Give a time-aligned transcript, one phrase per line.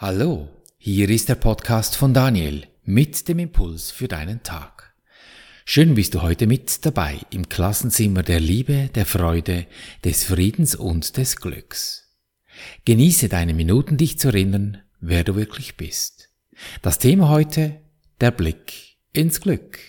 [0.00, 4.94] Hallo, hier ist der Podcast von Daniel mit dem Impuls für deinen Tag.
[5.64, 9.66] Schön bist du heute mit dabei im Klassenzimmer der Liebe, der Freude,
[10.04, 12.16] des Friedens und des Glücks.
[12.84, 16.30] Genieße deine Minuten, dich zu erinnern, wer du wirklich bist.
[16.80, 17.80] Das Thema heute,
[18.20, 19.80] der Blick ins Glück.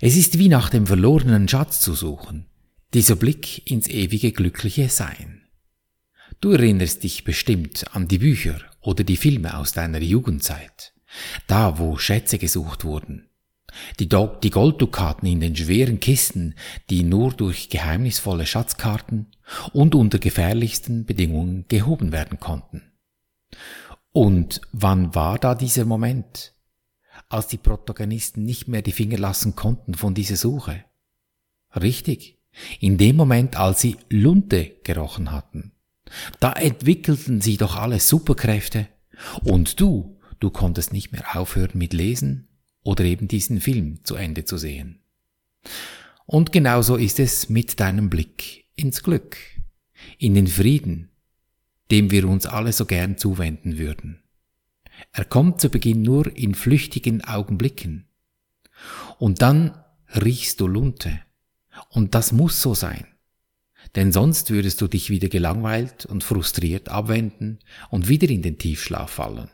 [0.00, 2.46] Es ist wie nach dem verlorenen Schatz zu suchen,
[2.92, 5.48] dieser Blick ins ewige glückliche Sein.
[6.40, 10.94] Du erinnerst dich bestimmt an die Bücher oder die Filme aus deiner Jugendzeit,
[11.46, 13.28] da wo Schätze gesucht wurden.
[13.98, 16.54] Die, Do die Golddukaten in den schweren Kisten,
[16.90, 19.32] die nur durch geheimnisvolle Schatzkarten
[19.72, 22.92] und unter gefährlichsten Bedingungen gehoben werden konnten.
[24.12, 26.54] Und wann war da dieser Moment,
[27.28, 30.84] als die Protagonisten nicht mehr die Finger lassen konnten von dieser Suche?
[31.74, 32.38] Richtig,
[32.78, 35.73] in dem Moment, als sie Lunte gerochen hatten.
[36.40, 38.88] Da entwickelten sie doch alle Superkräfte.
[39.42, 42.48] Und du, du konntest nicht mehr aufhören mit Lesen
[42.82, 45.00] oder eben diesen Film zu Ende zu sehen.
[46.26, 49.36] Und genauso ist es mit deinem Blick ins Glück,
[50.18, 51.10] in den Frieden,
[51.90, 54.22] dem wir uns alle so gern zuwenden würden.
[55.12, 58.06] Er kommt zu Beginn nur in flüchtigen Augenblicken.
[59.18, 59.78] Und dann
[60.14, 61.20] riechst du Lunte.
[61.88, 63.13] Und das muss so sein
[63.94, 67.58] denn sonst würdest du dich wieder gelangweilt und frustriert abwenden
[67.90, 69.50] und wieder in den Tiefschlaf fallen.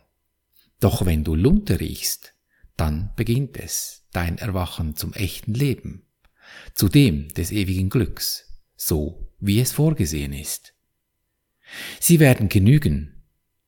[0.80, 2.34] Doch wenn du Lunte riechst,
[2.76, 6.06] dann beginnt es, dein Erwachen zum echten Leben,
[6.74, 10.74] zu dem des ewigen Glücks, so wie es vorgesehen ist.
[12.00, 13.22] Sie werden genügen,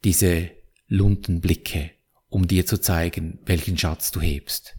[0.04, 0.50] diese
[0.88, 1.90] Luntenblicke,
[2.28, 4.76] um dir zu zeigen, welchen Schatz du hebst.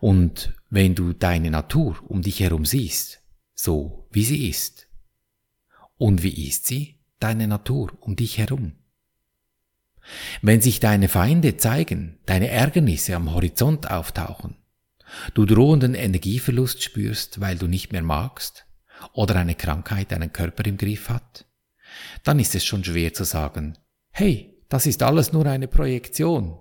[0.00, 3.22] Und wenn du deine Natur um dich herum siehst,
[3.54, 4.88] so wie sie ist,
[6.00, 8.72] und wie ist sie, deine Natur um dich herum?
[10.40, 14.56] Wenn sich deine Feinde zeigen, deine Ärgernisse am Horizont auftauchen,
[15.34, 18.64] du drohenden Energieverlust spürst, weil du nicht mehr magst,
[19.12, 21.44] oder eine Krankheit deinen Körper im Griff hat,
[22.24, 23.76] dann ist es schon schwer zu sagen,
[24.10, 26.58] hey, das ist alles nur eine Projektion.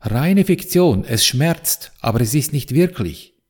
[0.00, 3.42] Reine Fiktion, es schmerzt, aber es ist nicht wirklich.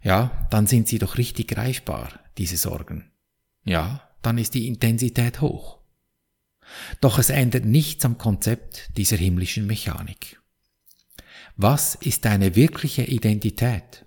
[0.00, 3.10] Ja, dann sind sie doch richtig greifbar, diese Sorgen
[3.66, 5.78] ja, dann ist die Intensität hoch.
[7.00, 10.40] Doch es ändert nichts am Konzept dieser himmlischen Mechanik.
[11.54, 14.04] Was ist deine wirkliche Identität?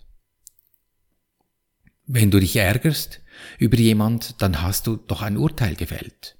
[2.05, 3.21] Wenn du dich ärgerst
[3.59, 6.37] über jemand, dann hast du doch ein Urteil gefällt.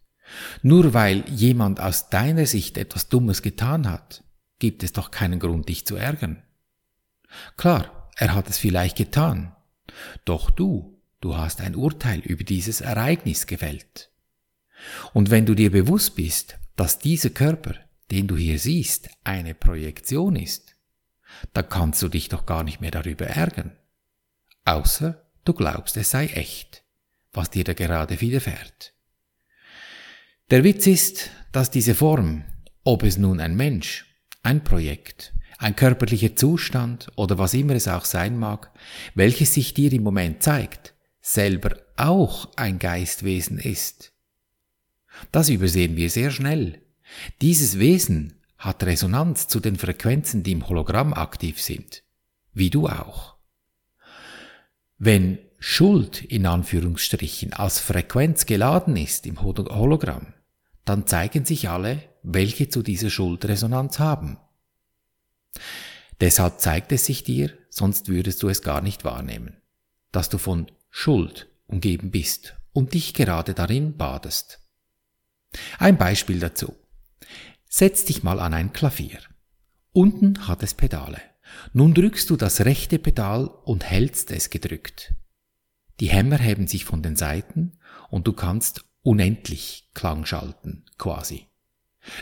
[0.62, 4.26] Nur weil jemand aus deiner Sicht etwas Dummes getan hat,
[4.60, 6.44] gibt es doch keinen Grund, dich zu ärgern.
[7.56, 9.56] Klar, er hat es vielleicht getan,
[10.26, 14.12] doch du Du hast ein Urteil über dieses Ereignis gefällt.
[15.14, 17.76] Und wenn du dir bewusst bist, dass dieser Körper,
[18.12, 20.76] den du hier siehst, eine Projektion ist,
[21.54, 23.78] dann kannst du dich doch gar nicht mehr darüber ärgern.
[24.66, 26.84] Außer du glaubst, es sei echt,
[27.34, 28.94] was dir da gerade widerfährt.
[30.50, 32.46] Der Witz ist, dass diese Form,
[32.84, 34.06] ob es nun ein Mensch,
[34.42, 38.72] ein Projekt, ein körperlicher Zustand oder was immer es auch sein mag,
[39.16, 44.14] welches sich dir im Moment zeigt, selber auch ein Geistwesen ist.
[45.32, 46.82] Das übersehen wir sehr schnell.
[47.42, 52.04] Dieses Wesen hat Resonanz zu den Frequenzen, die im Hologramm aktiv sind,
[52.54, 53.36] wie du auch.
[54.98, 60.34] Wenn Schuld in Anführungsstrichen als Frequenz geladen ist im Hologramm,
[60.86, 64.38] dann zeigen sich alle, welche zu dieser Schuld Resonanz haben.
[66.22, 69.58] Deshalb zeigt es sich dir, sonst würdest du es gar nicht wahrnehmen,
[70.12, 74.60] dass du von Schuld umgeben bist und dich gerade darin badest.
[75.78, 76.76] Ein Beispiel dazu.
[77.68, 79.20] Setz dich mal an ein Klavier.
[79.92, 81.22] Unten hat es Pedale.
[81.74, 85.14] Nun drückst du das rechte Pedal und hältst es gedrückt.
[86.00, 87.80] Die Hämmer heben sich von den Seiten
[88.10, 91.48] und du kannst unendlich Klang schalten, quasi.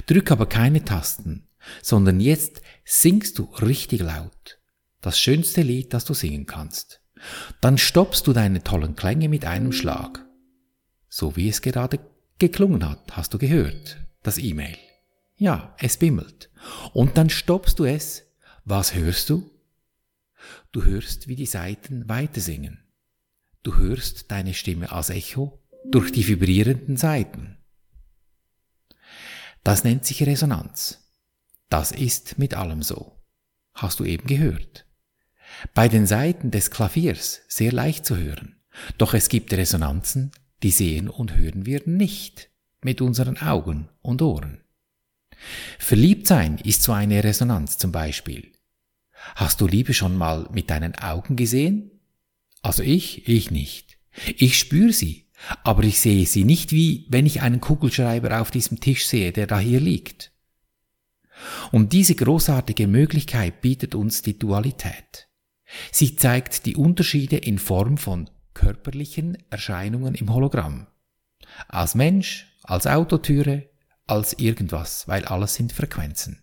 [0.05, 1.47] Drück aber keine Tasten,
[1.81, 4.59] sondern jetzt singst du richtig laut.
[5.01, 7.01] Das schönste Lied, das du singen kannst.
[7.61, 10.25] Dann stoppst du deine tollen Klänge mit einem Schlag.
[11.09, 11.99] So wie es gerade
[12.39, 14.77] geklungen hat, hast du gehört, das E-Mail.
[15.37, 16.49] Ja, es bimmelt.
[16.93, 18.23] Und dann stoppst du es.
[18.65, 19.49] Was hörst du?
[20.71, 22.83] Du hörst, wie die Saiten weiter singen.
[23.63, 27.57] Du hörst deine Stimme als Echo durch die vibrierenden Saiten.
[29.63, 31.03] Das nennt sich Resonanz.
[31.69, 33.21] Das ist mit allem so.
[33.73, 34.86] Hast du eben gehört.
[35.73, 38.55] Bei den Saiten des Klaviers sehr leicht zu hören,
[38.97, 40.31] doch es gibt Resonanzen,
[40.63, 42.49] die sehen und hören wir nicht
[42.83, 44.61] mit unseren Augen und Ohren.
[45.77, 48.51] Verliebt sein ist so eine Resonanz zum Beispiel.
[49.35, 51.91] Hast du Liebe schon mal mit deinen Augen gesehen?
[52.61, 53.97] Also ich, ich nicht.
[54.35, 55.27] Ich spüre sie,
[55.63, 59.47] aber ich sehe sie nicht wie wenn ich einen Kugelschreiber auf diesem Tisch sehe, der
[59.47, 60.31] da hier liegt.
[61.71, 65.26] Und diese großartige Möglichkeit bietet uns die Dualität.
[65.91, 70.87] Sie zeigt die Unterschiede in Form von körperlichen Erscheinungen im Hologramm.
[71.67, 73.69] Als Mensch, als Autotüre,
[74.05, 76.41] als irgendwas, weil alles sind Frequenzen.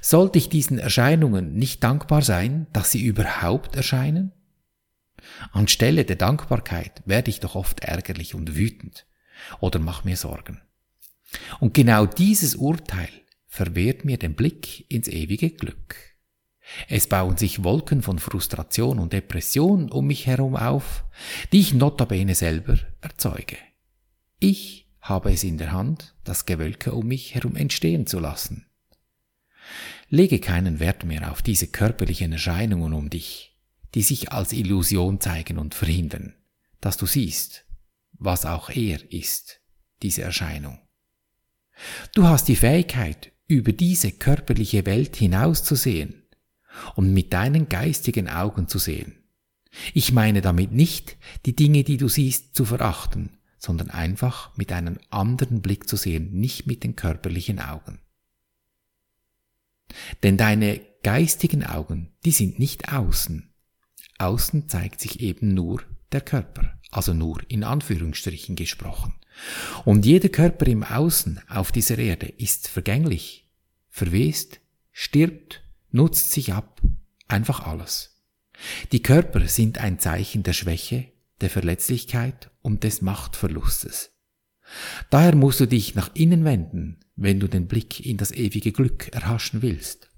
[0.00, 4.32] Sollte ich diesen Erscheinungen nicht dankbar sein, dass sie überhaupt erscheinen?
[5.52, 9.06] Anstelle der Dankbarkeit werde ich doch oft ärgerlich und wütend
[9.60, 10.60] oder mach mir Sorgen.
[11.60, 13.10] Und genau dieses Urteil
[13.46, 15.96] verwehrt mir den Blick ins ewige Glück.
[16.88, 21.04] Es bauen sich Wolken von Frustration und Depression um mich herum auf,
[21.52, 23.56] die ich notabene selber erzeuge.
[24.38, 28.66] Ich habe es in der Hand, das Gewölke um mich herum entstehen zu lassen.
[30.08, 33.56] Lege keinen Wert mehr auf diese körperlichen Erscheinungen um dich,
[33.94, 36.34] die sich als Illusion zeigen und verhindern,
[36.80, 37.64] dass du siehst,
[38.12, 39.60] was auch er ist,
[40.02, 40.78] diese Erscheinung.
[42.14, 46.27] Du hast die Fähigkeit, über diese körperliche Welt hinauszusehen
[46.94, 49.16] und mit deinen geistigen Augen zu sehen.
[49.94, 51.16] Ich meine damit nicht,
[51.46, 56.32] die Dinge, die du siehst, zu verachten, sondern einfach mit einem anderen Blick zu sehen,
[56.32, 58.00] nicht mit den körperlichen Augen.
[60.22, 63.52] Denn deine geistigen Augen, die sind nicht außen.
[64.18, 65.82] Außen zeigt sich eben nur
[66.12, 69.14] der Körper, also nur in Anführungsstrichen gesprochen.
[69.84, 73.48] Und jeder Körper im Außen auf dieser Erde ist vergänglich,
[73.88, 74.60] verwest,
[74.92, 76.80] stirbt, nutzt sich ab,
[77.26, 78.22] einfach alles.
[78.92, 84.10] Die Körper sind ein Zeichen der Schwäche, der Verletzlichkeit und des Machtverlustes.
[85.10, 89.08] Daher musst du dich nach innen wenden, wenn du den Blick in das ewige Glück
[89.08, 90.10] erhaschen willst.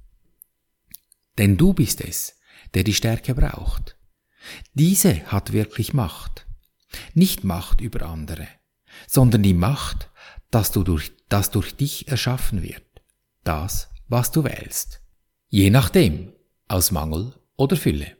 [1.39, 2.37] Denn du bist es,
[2.75, 3.97] der die Stärke braucht.
[4.75, 6.47] Diese hat wirklich Macht.
[7.15, 8.49] Nicht Macht über andere,
[9.07, 10.11] sondern die Macht,
[10.51, 12.85] dass du durch, das durch dich erschaffen wird.
[13.45, 15.00] Das, was du wählst.
[15.53, 16.33] Je nachdem,
[16.69, 18.17] aus Mangel oder Fülle.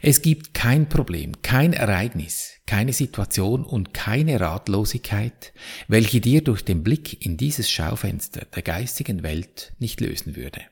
[0.00, 5.52] Es gibt kein Problem, kein Ereignis, keine Situation und keine Ratlosigkeit,
[5.88, 10.62] welche dir durch den Blick in dieses Schaufenster der geistigen Welt nicht lösen würde.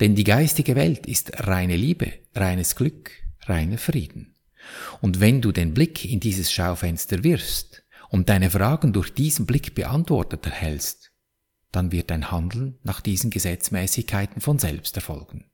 [0.00, 3.12] Denn die geistige Welt ist reine Liebe, reines Glück,
[3.46, 4.34] reiner Frieden.
[5.00, 9.74] Und wenn du den Blick in dieses Schaufenster wirfst und deine Fragen durch diesen Blick
[9.74, 11.13] beantwortet erhältst,
[11.74, 15.44] dann wird dein Handeln nach diesen Gesetzmäßigkeiten von selbst erfolgen.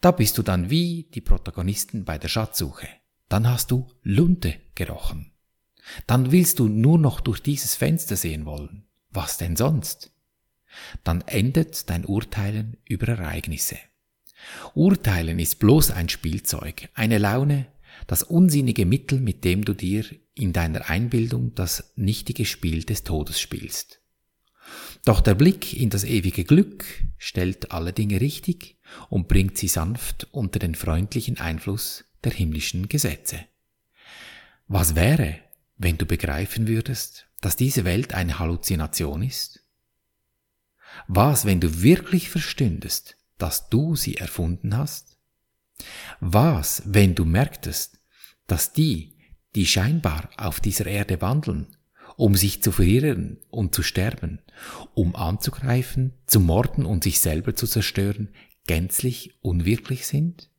[0.00, 2.88] Da bist du dann wie die Protagonisten bei der Schatzsuche.
[3.28, 5.32] Dann hast du Lunte gerochen.
[6.06, 8.86] Dann willst du nur noch durch dieses Fenster sehen wollen.
[9.10, 10.12] Was denn sonst?
[11.04, 13.78] Dann endet dein Urteilen über Ereignisse.
[14.74, 17.66] Urteilen ist bloß ein Spielzeug, eine Laune,
[18.06, 20.04] das unsinnige Mittel, mit dem du dir
[20.34, 23.99] in deiner Einbildung das nichtige Spiel des Todes spielst.
[25.04, 26.84] Doch der Blick in das ewige Glück
[27.16, 28.78] stellt alle Dinge richtig
[29.08, 33.40] und bringt sie sanft unter den freundlichen Einfluss der himmlischen Gesetze.
[34.68, 35.38] Was wäre,
[35.78, 39.64] wenn du begreifen würdest, dass diese Welt eine Halluzination ist?
[41.08, 45.16] Was, wenn du wirklich verstündest, dass du sie erfunden hast?
[46.20, 48.00] Was, wenn du merktest,
[48.46, 49.16] dass die,
[49.54, 51.76] die scheinbar auf dieser Erde wandeln,
[52.20, 54.42] um sich zu verirren und zu sterben,
[54.92, 58.28] um anzugreifen, zu morden und sich selber zu zerstören,
[58.66, 60.50] gänzlich unwirklich sind?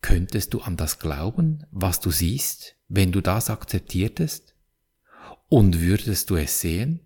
[0.00, 4.56] Könntest du an das glauben, was du siehst, wenn du das akzeptiertest?
[5.48, 7.00] Und würdest du es sehen?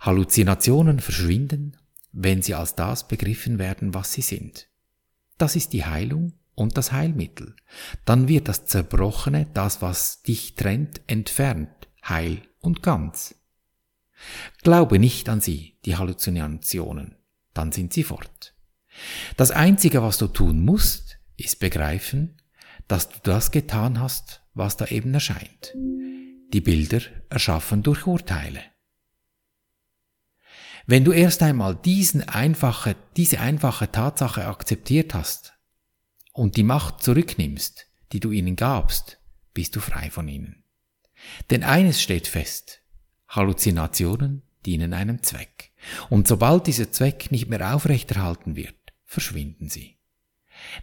[0.00, 1.76] Halluzinationen verschwinden,
[2.10, 4.68] wenn sie als das begriffen werden, was sie sind.
[5.38, 7.54] Das ist die Heilung und das Heilmittel.
[8.04, 11.68] Dann wird das Zerbrochene, das, was dich trennt, entfernt,
[12.08, 13.34] heil und ganz.
[14.62, 17.16] Glaube nicht an sie, die Halluzinationen
[17.56, 18.54] dann sind sie fort.
[19.36, 22.40] Das Einzige, was du tun musst, ist begreifen,
[22.88, 25.74] dass du das getan hast, was da eben erscheint.
[26.52, 28.60] Die Bilder erschaffen durch Urteile.
[30.86, 35.54] Wenn du erst einmal diesen einfache, diese einfache Tatsache akzeptiert hast
[36.32, 39.18] und die Macht zurücknimmst, die du ihnen gabst,
[39.52, 40.62] bist du frei von ihnen.
[41.50, 42.80] Denn eines steht fest,
[43.28, 45.72] Halluzinationen dienen einem Zweck.
[46.10, 49.96] Und sobald dieser Zweck nicht mehr aufrechterhalten wird, verschwinden sie.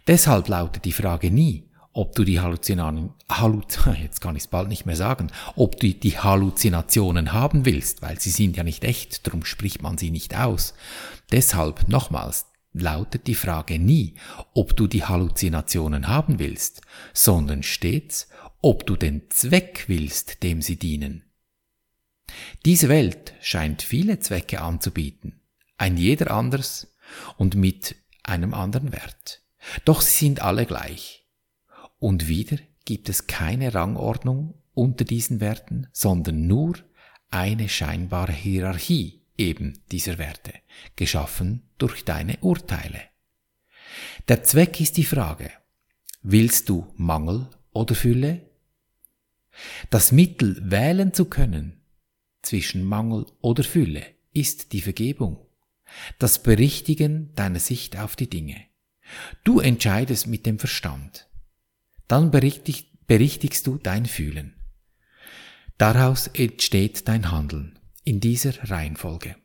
[0.06, 4.68] Deshalb lautet die Frage nie, ob du die Halluzinationen, Halluz, jetzt kann ich es bald
[4.68, 9.26] nicht mehr sagen, ob du die Halluzinationen haben willst, weil sie sind ja nicht echt,
[9.26, 10.74] darum spricht man sie nicht aus.
[11.30, 14.14] Deshalb nochmals lautet die Frage nie,
[14.52, 16.80] ob du die Halluzinationen haben willst,
[17.12, 18.28] sondern stets,
[18.64, 21.22] ob du den Zweck willst, dem sie dienen.
[22.64, 25.42] Diese Welt scheint viele Zwecke anzubieten,
[25.76, 26.96] ein jeder anders
[27.36, 29.42] und mit einem anderen Wert.
[29.84, 31.26] Doch sie sind alle gleich.
[31.98, 32.56] Und wieder
[32.86, 36.76] gibt es keine Rangordnung unter diesen Werten, sondern nur
[37.28, 40.54] eine scheinbare Hierarchie eben dieser Werte,
[40.96, 43.02] geschaffen durch deine Urteile.
[44.28, 45.50] Der Zweck ist die Frage,
[46.22, 48.53] willst du Mangel oder Fülle?
[49.90, 51.80] Das Mittel wählen zu können
[52.42, 55.38] zwischen Mangel oder Fülle ist die Vergebung,
[56.18, 58.56] das Berichtigen deiner Sicht auf die Dinge.
[59.44, 61.28] Du entscheidest mit dem Verstand.
[62.08, 64.54] Dann berichtigst du dein Fühlen.
[65.78, 69.36] Daraus entsteht dein Handeln in dieser Reihenfolge.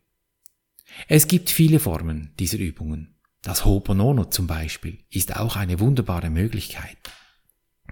[1.08, 3.14] Es gibt viele Formen dieser Übungen.
[3.42, 6.98] Das Ho'oponono zum Beispiel ist auch eine wunderbare Möglichkeit.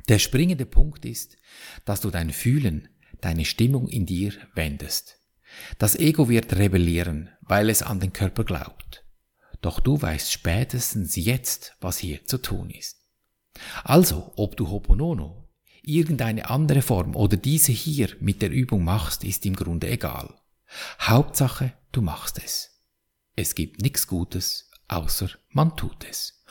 [0.07, 1.37] Der springende Punkt ist,
[1.85, 2.89] dass du dein Fühlen,
[3.21, 5.19] deine Stimmung in dir wendest.
[5.79, 9.05] Das Ego wird rebellieren, weil es an den Körper glaubt.
[9.61, 12.99] Doch du weißt spätestens jetzt, was hier zu tun ist.
[13.83, 15.49] Also, ob du Hoponono,
[15.83, 20.35] irgendeine andere Form oder diese hier mit der Übung machst, ist im Grunde egal.
[21.01, 22.83] Hauptsache, du machst es.
[23.35, 26.45] Es gibt nichts Gutes, außer man tut es.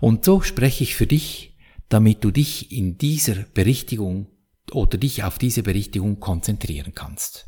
[0.00, 1.53] Und so spreche ich für dich,
[1.94, 4.26] damit du dich in dieser Berichtigung
[4.72, 7.46] oder dich auf diese Berichtigung konzentrieren kannst.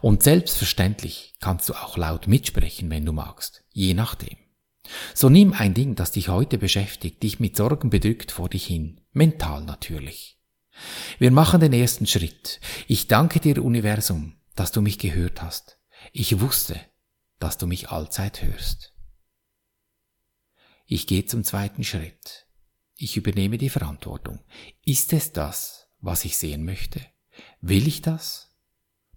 [0.00, 4.36] Und selbstverständlich kannst du auch laut mitsprechen, wenn du magst, je nachdem.
[5.12, 9.00] So nimm ein Ding, das dich heute beschäftigt, dich mit Sorgen bedrückt vor dich hin,
[9.10, 10.38] mental natürlich.
[11.18, 12.60] Wir machen den ersten Schritt.
[12.86, 15.80] Ich danke dir, Universum, dass du mich gehört hast.
[16.12, 16.80] Ich wusste,
[17.40, 18.94] dass du mich allzeit hörst.
[20.86, 22.47] Ich gehe zum zweiten Schritt.
[23.00, 24.40] Ich übernehme die Verantwortung.
[24.84, 27.00] Ist es das, was ich sehen möchte?
[27.60, 28.56] Will ich das?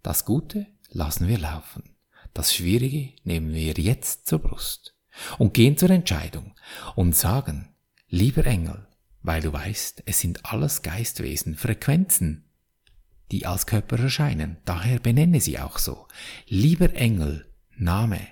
[0.03, 1.95] Das Gute lassen wir laufen.
[2.35, 4.95] Das Schwierige nehmen wir jetzt zur Brust
[5.39, 6.53] und gehen zur Entscheidung
[6.95, 7.73] und sagen,
[8.07, 8.87] lieber Engel,
[9.23, 12.45] weil du weißt, es sind alles Geistwesen, Frequenzen,
[13.31, 16.07] die als Körper erscheinen, daher benenne sie auch so.
[16.45, 18.27] Lieber Engel, Name,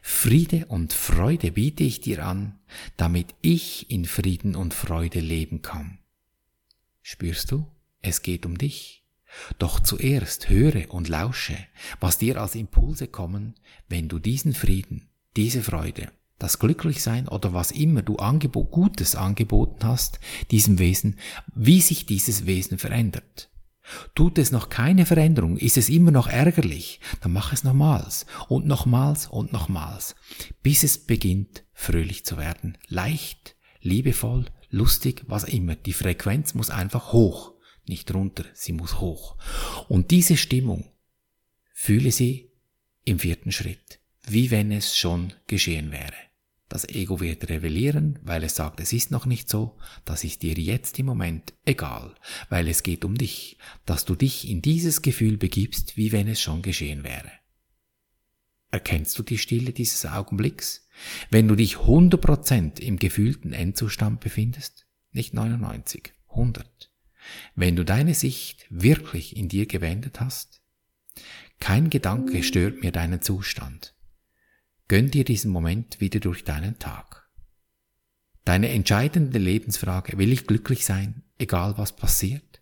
[0.00, 2.58] Friede und Freude biete ich dir an,
[2.96, 5.98] damit ich in Frieden und Freude leben kann.
[7.02, 7.66] Spürst du,
[8.00, 9.04] es geht um dich.
[9.58, 11.56] Doch zuerst höre und lausche,
[12.00, 13.54] was dir als Impulse kommen,
[13.88, 19.86] wenn du diesen Frieden, diese Freude, das Glücklichsein oder was immer du Angebot, Gutes angeboten
[19.86, 20.20] hast,
[20.50, 21.18] diesem Wesen,
[21.54, 23.48] wie sich dieses Wesen verändert.
[24.14, 28.66] Tut es noch keine Veränderung, ist es immer noch ärgerlich, dann mach es nochmals und
[28.66, 30.14] nochmals und nochmals,
[30.62, 35.74] bis es beginnt fröhlich zu werden, leicht, liebevoll, lustig, was immer.
[35.74, 37.54] Die Frequenz muss einfach hoch,
[37.86, 39.36] nicht runter, sie muss hoch.
[39.88, 40.92] Und diese Stimmung,
[41.74, 42.52] fühle sie
[43.04, 46.14] im vierten Schritt wie wenn es schon geschehen wäre.
[46.72, 49.76] Das Ego wird rebellieren, weil es sagt, es ist noch nicht so,
[50.06, 52.14] das ist dir jetzt im Moment egal,
[52.48, 56.40] weil es geht um dich, dass du dich in dieses Gefühl begibst, wie wenn es
[56.40, 57.30] schon geschehen wäre.
[58.70, 60.88] Erkennst du die Stille dieses Augenblicks?
[61.28, 64.86] Wenn du dich 100% im gefühlten Endzustand befindest?
[65.10, 66.90] Nicht 99, 100.
[67.54, 70.62] Wenn du deine Sicht wirklich in dir gewendet hast?
[71.60, 73.94] Kein Gedanke stört mir deinen Zustand.
[74.92, 77.26] Gönn dir diesen Moment wieder durch deinen Tag.
[78.44, 82.60] Deine entscheidende Lebensfrage, will ich glücklich sein, egal was passiert?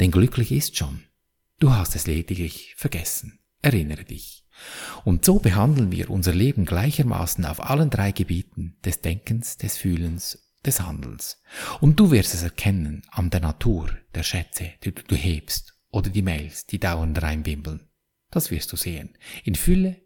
[0.00, 1.02] Denn glücklich ist schon.
[1.58, 3.40] Du hast es lediglich vergessen.
[3.60, 4.46] Erinnere dich.
[5.04, 10.50] Und so behandeln wir unser Leben gleichermaßen auf allen drei Gebieten des Denkens, des Fühlens,
[10.64, 11.42] des Handelns.
[11.82, 16.22] Und du wirst es erkennen an der Natur der Schätze, die du hebst, oder die
[16.22, 17.86] Mails, die dauernd reinbimbeln.
[18.30, 19.18] Das wirst du sehen.
[19.44, 20.05] In Fülle,